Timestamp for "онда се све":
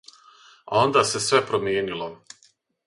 0.85-1.45